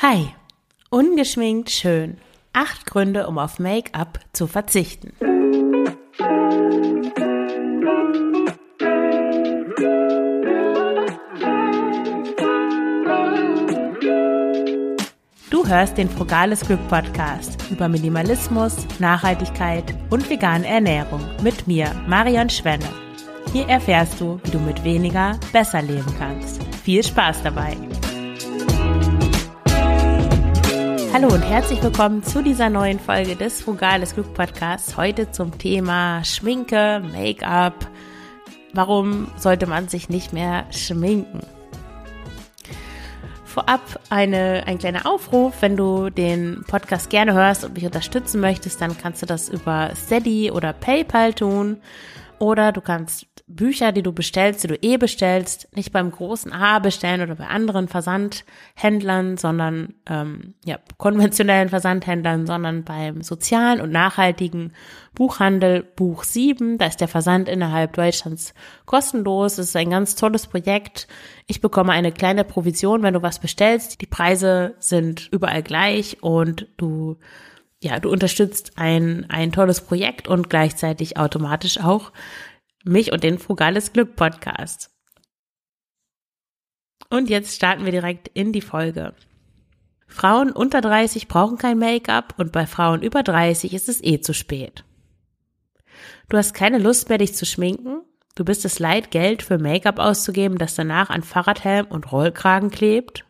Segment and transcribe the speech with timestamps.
[0.00, 0.28] Hi,
[0.90, 2.18] ungeschminkt schön.
[2.52, 5.12] Acht Gründe, um auf Make-up zu verzichten.
[15.50, 22.48] Du hörst den Frugales Glück Podcast über Minimalismus, Nachhaltigkeit und vegane Ernährung mit mir, Marion
[22.48, 22.88] Schwenne.
[23.52, 26.62] Hier erfährst du, wie du mit weniger besser leben kannst.
[26.84, 27.76] Viel Spaß dabei!
[31.10, 34.96] Hallo und herzlich willkommen zu dieser neuen Folge des Frugales Glück Podcasts.
[34.98, 37.74] Heute zum Thema Schminke, Make-up.
[38.74, 41.40] Warum sollte man sich nicht mehr schminken?
[43.46, 45.54] Vorab eine, ein kleiner Aufruf.
[45.60, 49.90] Wenn du den Podcast gerne hörst und mich unterstützen möchtest, dann kannst du das über
[49.96, 51.78] Steady oder PayPal tun.
[52.38, 56.78] Oder du kannst Bücher, die du bestellst, die du eh bestellst, nicht beim großen A
[56.80, 64.74] bestellen oder bei anderen Versandhändlern, sondern ähm, ja, konventionellen Versandhändlern, sondern beim sozialen und nachhaltigen
[65.14, 66.76] Buchhandel Buch 7.
[66.76, 68.52] Da ist der Versand innerhalb Deutschlands
[68.84, 69.56] kostenlos.
[69.56, 71.08] Es ist ein ganz tolles Projekt.
[71.46, 74.02] Ich bekomme eine kleine Provision, wenn du was bestellst.
[74.02, 77.16] Die Preise sind überall gleich und du
[77.82, 82.12] ja, du unterstützt ein, ein tolles Projekt und gleichzeitig automatisch auch
[82.84, 84.90] mich und den Frugales Glück Podcast.
[87.10, 89.14] Und jetzt starten wir direkt in die Folge.
[90.08, 94.34] Frauen unter 30 brauchen kein Make-up und bei Frauen über 30 ist es eh zu
[94.34, 94.84] spät.
[96.28, 98.02] Du hast keine Lust mehr, dich zu schminken?
[98.34, 103.24] Du bist es leid, Geld für Make-up auszugeben, das danach an Fahrradhelm und Rollkragen klebt?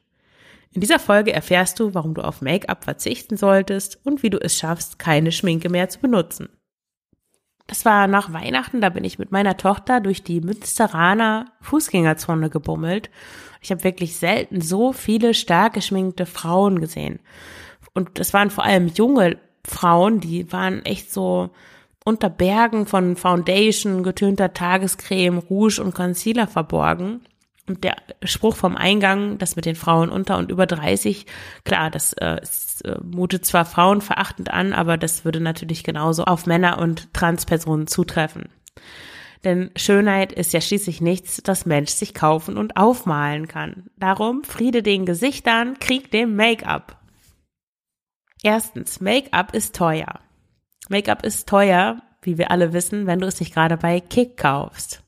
[0.78, 4.56] In dieser Folge erfährst du, warum du auf Make-up verzichten solltest und wie du es
[4.56, 6.50] schaffst, keine Schminke mehr zu benutzen.
[7.66, 13.10] Das war nach Weihnachten, da bin ich mit meiner Tochter durch die Münsteraner Fußgängerzone gebummelt.
[13.60, 17.18] Ich habe wirklich selten so viele stark geschminkte Frauen gesehen.
[17.92, 21.50] Und es waren vor allem junge Frauen, die waren echt so
[22.04, 27.22] unter Bergen von Foundation, getönter Tagescreme, Rouge und Concealer verborgen.
[27.68, 31.26] Und der Spruch vom Eingang, das mit den Frauen unter und über 30,
[31.64, 36.24] klar, das äh, ist, äh, mutet zwar Frauen verachtend an, aber das würde natürlich genauso
[36.24, 38.48] auf Männer und Transpersonen zutreffen.
[39.44, 43.90] Denn Schönheit ist ja schließlich nichts, das Mensch sich kaufen und aufmalen kann.
[43.96, 46.96] Darum Friede den Gesichtern, Krieg dem Make-up.
[48.42, 50.20] Erstens, Make-up ist teuer.
[50.88, 55.02] Make-up ist teuer, wie wir alle wissen, wenn du es nicht gerade bei Kick kaufst.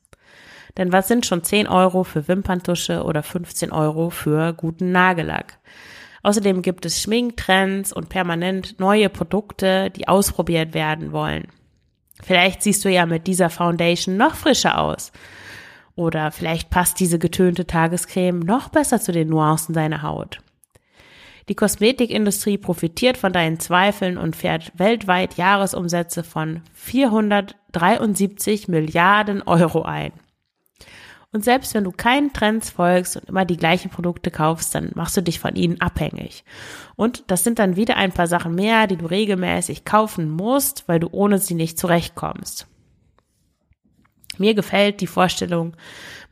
[0.77, 5.59] Denn was sind schon 10 Euro für Wimperntusche oder 15 Euro für guten Nagellack?
[6.23, 11.47] Außerdem gibt es Schminktrends und permanent neue Produkte, die ausprobiert werden wollen.
[12.23, 15.11] Vielleicht siehst du ja mit dieser Foundation noch frischer aus.
[15.95, 20.39] Oder vielleicht passt diese getönte Tagescreme noch besser zu den Nuancen deiner Haut.
[21.49, 30.13] Die Kosmetikindustrie profitiert von deinen Zweifeln und fährt weltweit Jahresumsätze von 473 Milliarden Euro ein.
[31.33, 35.15] Und selbst wenn du keinen Trends folgst und immer die gleichen Produkte kaufst, dann machst
[35.15, 36.43] du dich von ihnen abhängig.
[36.97, 40.99] Und das sind dann wieder ein paar Sachen mehr, die du regelmäßig kaufen musst, weil
[40.99, 42.67] du ohne sie nicht zurechtkommst.
[44.37, 45.75] Mir gefällt die Vorstellung,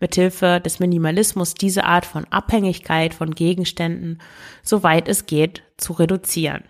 [0.01, 4.21] mithilfe des Minimalismus diese Art von Abhängigkeit von Gegenständen,
[4.63, 6.63] soweit es geht, zu reduzieren.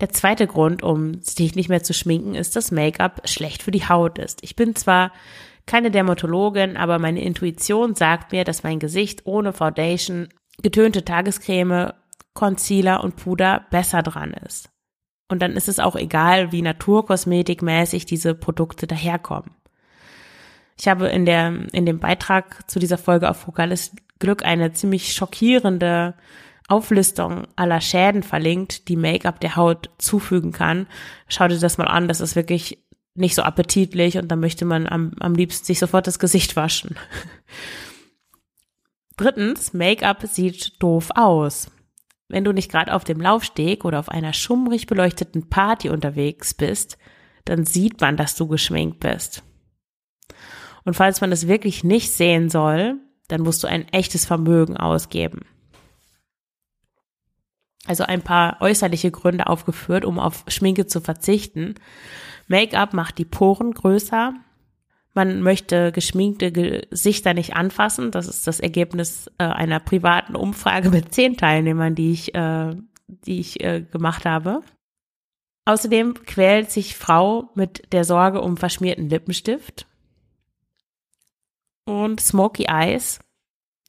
[0.00, 3.88] Der zweite Grund, um sich nicht mehr zu schminken, ist, dass Make-up schlecht für die
[3.88, 4.42] Haut ist.
[4.42, 5.12] Ich bin zwar
[5.66, 10.28] keine Dermatologin, aber meine Intuition sagt mir, dass mein Gesicht ohne Foundation,
[10.62, 11.92] getönte Tagescreme,
[12.34, 14.70] Concealer und Puder besser dran ist.
[15.28, 19.50] Und dann ist es auch egal, wie naturkosmetikmäßig diese Produkte daherkommen.
[20.78, 25.12] Ich habe in der, in dem Beitrag zu dieser Folge auf Focales Glück eine ziemlich
[25.12, 26.14] schockierende
[26.68, 30.86] Auflistung aller Schäden verlinkt, die Make-up der Haut zufügen kann.
[31.28, 32.81] Schau dir das mal an, das ist wirklich
[33.14, 36.96] nicht so appetitlich und dann möchte man am, am liebsten sich sofort das Gesicht waschen.
[39.16, 41.70] Drittens, Make-up sieht doof aus.
[42.28, 46.96] Wenn du nicht gerade auf dem Laufsteg oder auf einer schummrig beleuchteten Party unterwegs bist,
[47.44, 49.42] dann sieht man, dass du geschminkt bist.
[50.84, 52.98] Und falls man das wirklich nicht sehen soll,
[53.28, 55.42] dann musst du ein echtes Vermögen ausgeben.
[57.86, 61.74] Also ein paar äußerliche Gründe aufgeführt, um auf Schminke zu verzichten.
[62.46, 64.34] Make-up macht die Poren größer.
[65.14, 68.10] Man möchte geschminkte Gesichter nicht anfassen.
[68.12, 72.76] Das ist das Ergebnis äh, einer privaten Umfrage mit zehn Teilnehmern, die ich, äh,
[73.08, 74.62] die ich äh, gemacht habe.
[75.64, 79.86] Außerdem quält sich Frau mit der Sorge um verschmierten Lippenstift.
[81.84, 83.20] Und Smoky Eyes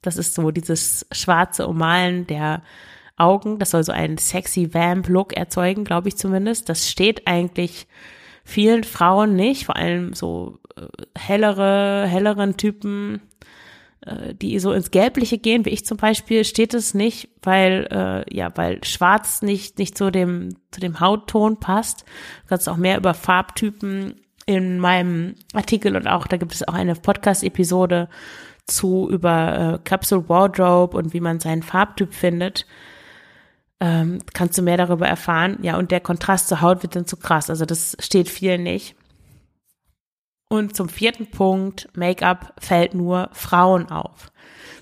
[0.02, 2.64] Das ist so dieses schwarze Ummalen der
[3.18, 3.60] Augen.
[3.60, 6.70] Das soll so einen sexy Vamp-Look erzeugen, glaube ich zumindest.
[6.70, 7.88] Das steht eigentlich
[8.44, 10.88] vielen Frauen nicht, vor allem so äh,
[11.18, 13.22] hellere, helleren Typen,
[14.02, 18.36] äh, die so ins Gelbliche gehen, wie ich zum Beispiel, steht es nicht, weil äh,
[18.36, 22.02] ja, weil Schwarz nicht nicht zu dem zu dem Hautton passt.
[22.44, 24.16] Du kannst auch mehr über Farbtypen
[24.46, 28.10] in meinem Artikel und auch da gibt es auch eine Podcast-Episode
[28.66, 32.66] zu über äh, Capsule Wardrobe und wie man seinen Farbtyp findet.
[33.84, 35.58] Ähm, kannst du mehr darüber erfahren.
[35.62, 37.50] Ja, und der Kontrast zur Haut wird dann zu krass.
[37.50, 38.96] Also das steht vielen nicht.
[40.48, 44.32] Und zum vierten Punkt, Make-up fällt nur Frauen auf.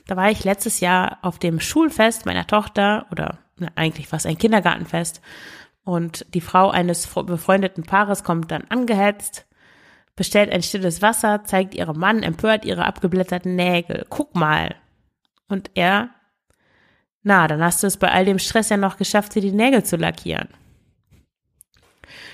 [0.05, 4.37] Da war ich letztes Jahr auf dem Schulfest meiner Tochter oder na, eigentlich fast ein
[4.37, 5.19] Kindergartenfest
[5.83, 9.47] und die Frau eines befreundeten Paares kommt dann angehetzt,
[10.15, 14.05] bestellt ein stilles Wasser, zeigt ihrem Mann empört ihre abgeblätterten Nägel.
[14.09, 14.75] Guck mal.
[15.47, 16.09] Und er,
[17.23, 19.83] na, dann hast du es bei all dem Stress ja noch geschafft, dir die Nägel
[19.83, 20.49] zu lackieren.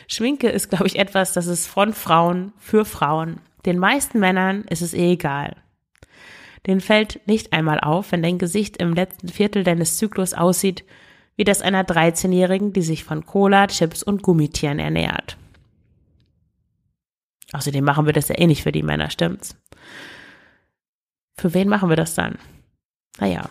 [0.08, 3.42] Schminke ist, glaube ich, etwas, das ist von Frauen für Frauen.
[3.66, 5.58] Den meisten Männern ist es eh egal.
[6.66, 10.86] Den fällt nicht einmal auf, wenn dein Gesicht im letzten Viertel deines Zyklus aussieht
[11.38, 15.38] wie das einer 13-Jährigen, die sich von Cola, Chips und Gummitieren ernährt.
[17.54, 19.56] Außerdem machen wir das ja eh nicht für die Männer, stimmt's?
[21.38, 22.40] Für wen machen wir das dann?
[23.20, 23.50] Naja.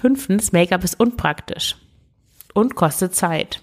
[0.00, 1.76] Fünftens, Make-up ist unpraktisch
[2.54, 3.62] und kostet Zeit.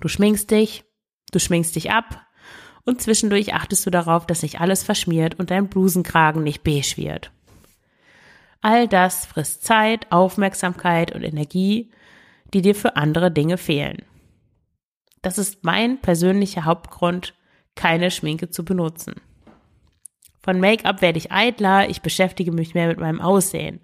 [0.00, 0.84] Du schminkst dich,
[1.30, 2.26] du schminkst dich ab
[2.86, 7.32] und zwischendurch achtest du darauf, dass sich alles verschmiert und dein Blusenkragen nicht beige wird.
[8.62, 11.92] All das frisst Zeit, Aufmerksamkeit und Energie,
[12.54, 13.98] die dir für andere Dinge fehlen.
[15.20, 17.34] Das ist mein persönlicher Hauptgrund,
[17.74, 19.16] keine Schminke zu benutzen.
[20.42, 23.80] Von Make-up werde ich eitler, ich beschäftige mich mehr mit meinem Aussehen.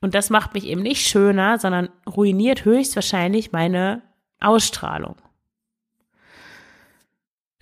[0.00, 4.02] Und das macht mich eben nicht schöner, sondern ruiniert höchstwahrscheinlich meine
[4.40, 5.16] Ausstrahlung.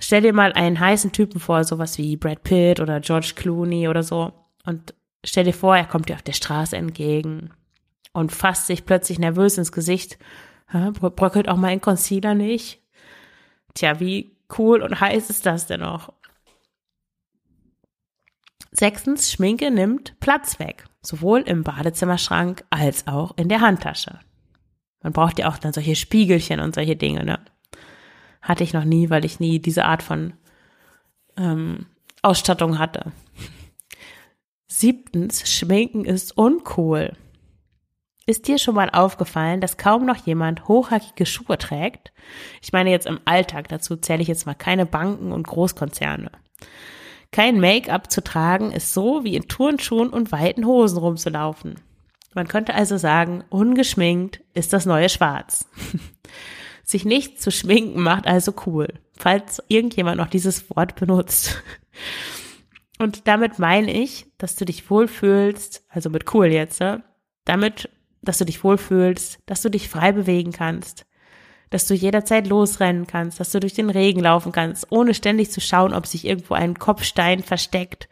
[0.00, 4.04] Stell dir mal einen heißen Typen vor, sowas wie Brad Pitt oder George Clooney oder
[4.04, 4.32] so.
[4.64, 4.94] Und
[5.24, 7.50] stell dir vor, er kommt dir auf der Straße entgegen
[8.12, 10.18] und fasst sich plötzlich nervös ins Gesicht.
[10.70, 12.80] Bröckelt auch mal ein Concealer nicht?
[13.74, 16.12] Tja, wie cool und heiß ist das denn noch?
[18.70, 24.18] Sechstens, Schminke nimmt Platz weg, sowohl im Badezimmerschrank als auch in der Handtasche.
[25.02, 27.40] Man braucht ja auch dann solche Spiegelchen und solche Dinge, ne?
[28.42, 30.34] Hatte ich noch nie, weil ich nie diese Art von
[31.36, 31.86] ähm,
[32.22, 33.12] Ausstattung hatte.
[34.66, 37.12] Siebtens, Schminken ist uncool.
[38.26, 42.12] Ist dir schon mal aufgefallen, dass kaum noch jemand hochhackige Schuhe trägt?
[42.60, 46.30] Ich meine jetzt im Alltag, dazu zähle ich jetzt mal keine Banken und Großkonzerne.
[47.30, 51.76] Kein Make-up zu tragen ist so wie in Turnschuhen und weiten Hosen rumzulaufen.
[52.34, 55.68] Man könnte also sagen, ungeschminkt ist das neue Schwarz.
[56.84, 61.62] Sich nicht zu schminken macht also cool, falls irgendjemand noch dieses Wort benutzt.
[62.98, 67.04] Und damit meine ich, dass du dich wohlfühlst, also mit cool jetzt, ne?
[67.44, 67.90] damit,
[68.22, 71.06] dass du dich wohlfühlst, dass du dich frei bewegen kannst,
[71.70, 75.60] dass du jederzeit losrennen kannst, dass du durch den Regen laufen kannst, ohne ständig zu
[75.60, 78.08] schauen, ob sich irgendwo ein Kopfstein versteckt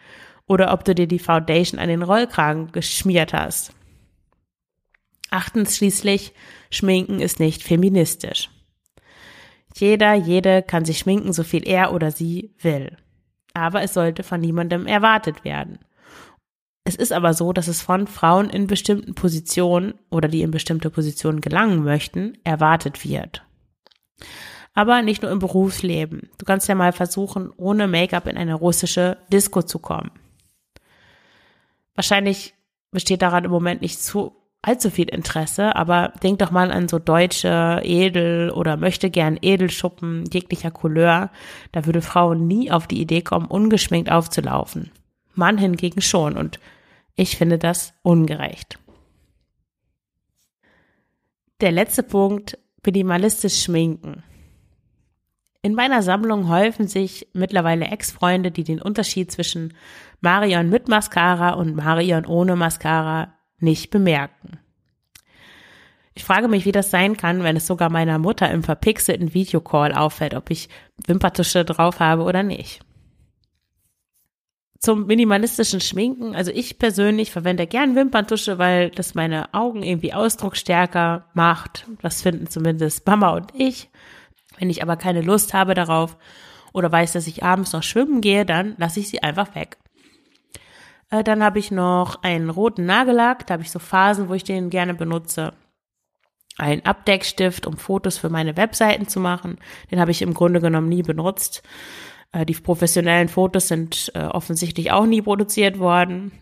[0.46, 3.72] oder ob du dir die Foundation an den Rollkragen geschmiert hast.
[5.30, 6.32] Achtens schließlich,
[6.70, 8.50] Schminken ist nicht feministisch.
[9.74, 12.96] Jeder, jede kann sich schminken, so viel er oder sie will.
[13.52, 15.78] Aber es sollte von niemandem erwartet werden.
[16.84, 20.88] Es ist aber so, dass es von Frauen in bestimmten Positionen oder die in bestimmte
[20.88, 23.45] Positionen gelangen möchten, erwartet wird.
[24.74, 26.28] Aber nicht nur im Berufsleben.
[26.38, 30.10] Du kannst ja mal versuchen, ohne Make-up in eine russische Disco zu kommen.
[31.94, 32.54] Wahrscheinlich
[32.90, 36.98] besteht daran im Moment nicht zu allzu viel Interesse, aber denk doch mal an so
[36.98, 41.30] deutsche Edel oder möchte gern Edelschuppen jeglicher Couleur.
[41.72, 44.90] Da würde Frauen nie auf die Idee kommen, ungeschminkt aufzulaufen.
[45.34, 46.58] Mann hingegen schon und
[47.14, 48.78] ich finde das ungerecht.
[51.60, 54.22] Der letzte Punkt, minimalistisch schminken.
[55.62, 59.74] In meiner Sammlung häufen sich mittlerweile Ex-Freunde, die den Unterschied zwischen
[60.20, 64.60] Marion mit Mascara und Marion ohne Mascara nicht bemerken.
[66.14, 69.92] Ich frage mich, wie das sein kann, wenn es sogar meiner Mutter im verpixelten Videocall
[69.92, 70.68] auffällt, ob ich
[71.06, 72.85] Wimpertusche drauf habe oder nicht.
[74.78, 81.26] Zum minimalistischen Schminken, also ich persönlich verwende gern Wimperntusche, weil das meine Augen irgendwie ausdrucksstärker
[81.34, 81.86] macht.
[82.02, 83.90] Das finden zumindest Mama und ich.
[84.58, 86.16] Wenn ich aber keine Lust habe darauf
[86.72, 89.78] oder weiß, dass ich abends noch schwimmen gehe, dann lasse ich sie einfach weg.
[91.10, 94.44] Äh, dann habe ich noch einen roten Nagellack, da habe ich so Phasen, wo ich
[94.44, 95.54] den gerne benutze.
[96.58, 99.58] Ein Abdeckstift, um Fotos für meine Webseiten zu machen.
[99.90, 101.62] Den habe ich im Grunde genommen nie benutzt.
[102.32, 106.32] Äh, die professionellen Fotos sind äh, offensichtlich auch nie produziert worden.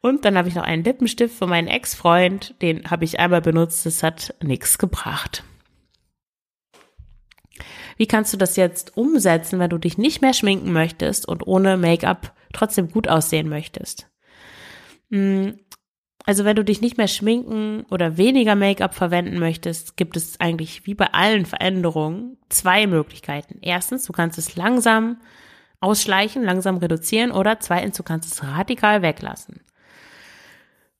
[0.00, 2.54] Und dann habe ich noch einen Lippenstift für meinen Ex-Freund.
[2.62, 3.84] Den habe ich einmal benutzt.
[3.84, 5.44] Das hat nichts gebracht.
[7.96, 11.76] Wie kannst du das jetzt umsetzen, wenn du dich nicht mehr schminken möchtest und ohne
[11.76, 14.10] Make-up trotzdem gut aussehen möchtest?
[16.26, 20.86] Also wenn du dich nicht mehr schminken oder weniger Make-up verwenden möchtest, gibt es eigentlich
[20.86, 23.58] wie bei allen Veränderungen zwei Möglichkeiten.
[23.62, 25.18] Erstens, du kannst es langsam
[25.80, 29.60] ausschleichen, langsam reduzieren oder zweitens, du kannst es radikal weglassen.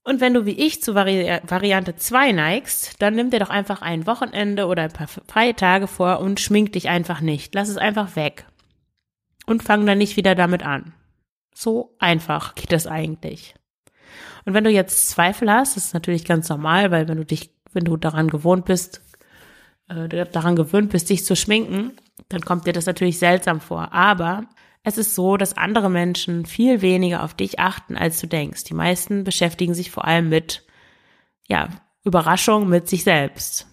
[0.02, 3.82] Und wenn du wie ich zu Vari Variante 2 neigst, dann nimm dir doch einfach
[3.82, 7.54] ein Wochenende oder ein paar freie Tage vor und schmink dich einfach nicht.
[7.54, 8.46] Lass es einfach weg.
[9.46, 10.94] Und fang dann nicht wieder damit an.
[11.54, 13.54] So einfach geht das eigentlich.
[14.44, 17.50] Und wenn du jetzt Zweifel hast, das ist natürlich ganz normal, weil wenn du dich,
[17.72, 19.02] wenn du daran gewohnt bist,
[19.88, 21.92] äh, daran gewöhnt bist, dich zu schminken,
[22.28, 23.92] dann kommt dir das natürlich seltsam vor.
[23.92, 24.44] Aber
[24.82, 28.64] es ist so, dass andere Menschen viel weniger auf dich achten, als du denkst.
[28.64, 30.64] Die meisten beschäftigen sich vor allem mit,
[31.48, 31.68] ja,
[32.04, 33.66] Überraschung mit sich selbst.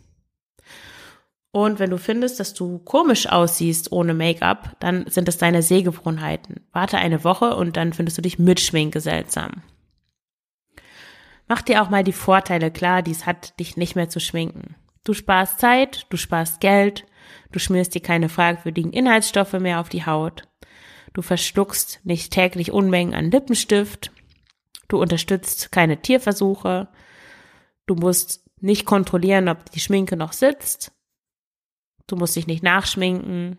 [1.51, 6.67] Und wenn du findest, dass du komisch aussiehst ohne Make-up, dann sind es deine Sehgewohnheiten.
[6.73, 9.63] Warte eine Woche und dann findest du dich mit Schminke seltsam.
[11.47, 14.75] Mach dir auch mal die Vorteile klar, die es hat, dich nicht mehr zu schminken.
[15.03, 17.05] Du sparst Zeit, du sparst Geld,
[17.51, 20.43] du schmierst dir keine fragwürdigen Inhaltsstoffe mehr auf die Haut.
[21.13, 24.11] Du verschluckst nicht täglich Unmengen an Lippenstift.
[24.89, 26.89] Du unterstützt keine Tierversuche.
[27.85, 30.91] Du musst nicht kontrollieren, ob die Schminke noch sitzt.
[32.07, 33.57] Du musst dich nicht nachschminken.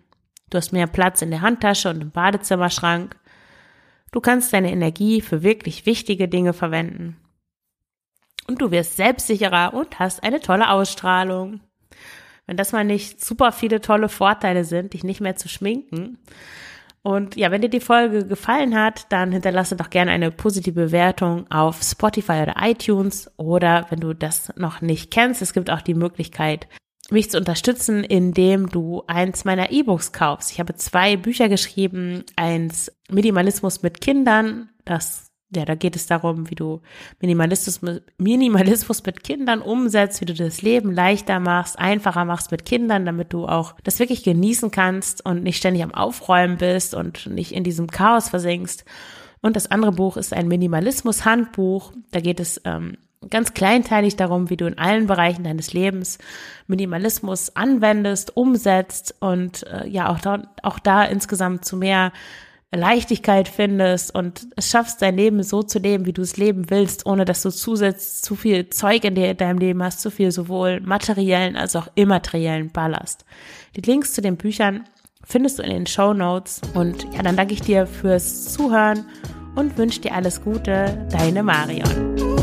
[0.51, 3.17] Du hast mehr Platz in der Handtasche und im Badezimmerschrank.
[4.13, 7.17] Du kannst deine Energie für wirklich wichtige Dinge verwenden.
[8.49, 11.61] Und du wirst selbstsicherer und hast eine tolle Ausstrahlung.
[12.47, 16.19] Wenn das mal nicht super viele tolle Vorteile sind, dich nicht mehr zu schminken,
[17.03, 21.51] und ja, wenn dir die Folge gefallen hat, dann hinterlasse doch gerne eine positive Bewertung
[21.51, 23.31] auf Spotify oder iTunes.
[23.37, 26.69] Oder wenn du das noch nicht kennst, es gibt auch die Möglichkeit,
[27.11, 30.53] mich zu unterstützen, indem du eins meiner E-Books kaufst.
[30.53, 36.51] Ich habe zwei Bücher geschrieben, eins Minimalismus mit Kindern, das ja, da geht es darum,
[36.51, 36.83] wie du
[37.21, 37.81] Minimalismus,
[38.19, 43.33] Minimalismus mit Kindern umsetzt, wie du das Leben leichter machst, einfacher machst mit Kindern, damit
[43.33, 47.65] du auch das wirklich genießen kannst und nicht ständig am Aufräumen bist und nicht in
[47.65, 48.85] diesem Chaos versinkst.
[49.41, 51.93] Und das andere Buch ist ein Minimalismus-Handbuch.
[52.11, 52.99] Da geht es ähm,
[53.31, 56.19] ganz kleinteilig darum, wie du in allen Bereichen deines Lebens
[56.67, 62.13] Minimalismus anwendest, umsetzt und äh, ja auch da, auch da insgesamt zu mehr
[62.77, 67.07] Leichtigkeit findest und es schaffst, dein Leben so zu leben, wie du es leben willst,
[67.07, 71.57] ohne dass du zusätzlich zu viel Zeug in, deinem Leben hast, zu viel sowohl materiellen
[71.57, 73.25] als auch immateriellen Ballast.
[73.75, 74.85] Die Links zu den Büchern
[75.25, 79.07] findest du in den Show Notes und ja, dann danke ich dir fürs Zuhören
[79.55, 82.38] und wünsche dir alles Gute, deine Marion.